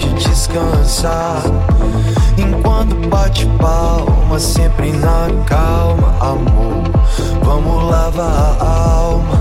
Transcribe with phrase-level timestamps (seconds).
[0.00, 1.42] noite descansar.
[2.36, 6.84] Enquanto bate palma, sempre na calma, amor.
[7.42, 9.40] Vamos lavar a alma.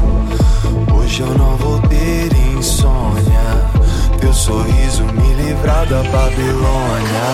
[0.94, 3.40] Hoje eu não vou ter insônia.
[4.19, 7.30] Teu sorriso me livrar da Babilônia.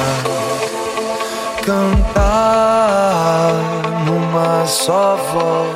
[1.63, 3.53] Cantar
[4.05, 5.75] numa só voz.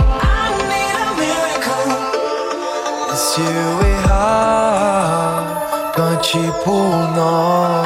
[3.15, 4.98] Se eu errar.
[6.19, 7.85] Canci puno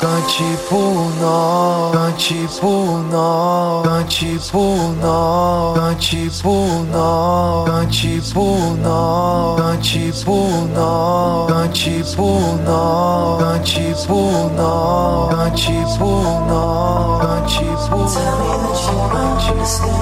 [0.00, 13.94] Canci puno Canci puno Canci puno Canci puno Canci puno Canci puno Canci puno Canci
[14.04, 18.98] puno Canci puno Canci puno Tell me that you
[19.46, 20.01] understand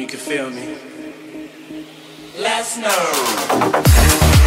[0.00, 0.76] know you can feel me.
[2.38, 4.39] Let's know.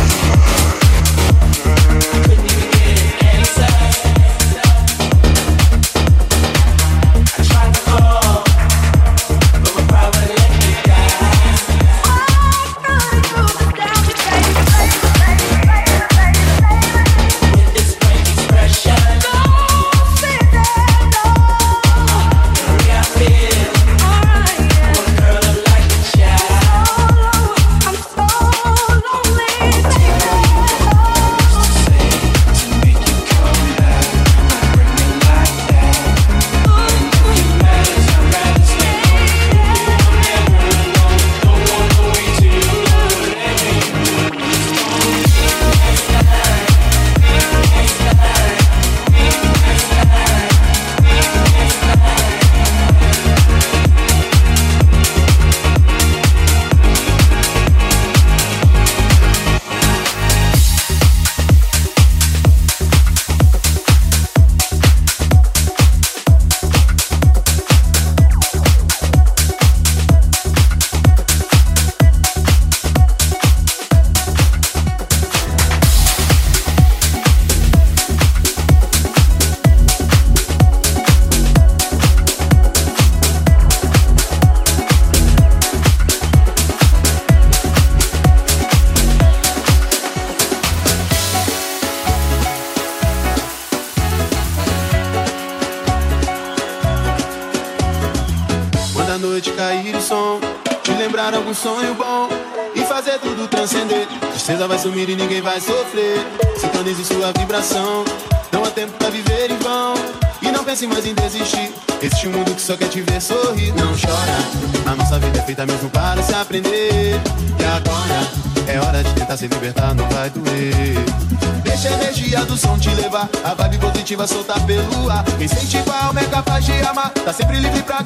[124.28, 125.24] solta pelo ar.
[125.40, 127.10] Incentivar o mega faz de amar.
[127.10, 128.04] Tá sempre livre pra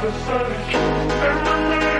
[0.00, 1.97] the sun.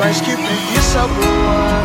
[0.00, 1.84] Mas que preguiça boa.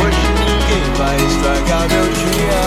[0.00, 2.64] Hoje ninguém vai estragar meu dia.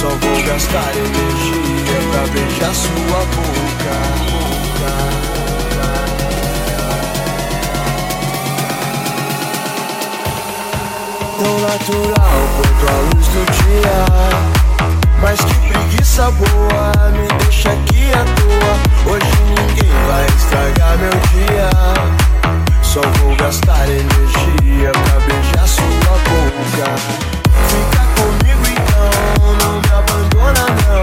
[0.00, 3.96] Só vou gastar energia pra beijar sua boca.
[4.32, 4.92] boca.
[11.36, 13.98] tão natural quanto a luz do dia.
[15.20, 15.67] Mas que
[16.18, 19.12] preguiça boa, me deixa aqui à toa.
[19.12, 21.70] Hoje ninguém vai estragar meu dia.
[22.82, 25.84] Só vou gastar energia pra beijar sua
[26.26, 26.86] boca.
[27.68, 29.10] Fica comigo então,
[29.62, 30.97] não me abandona não.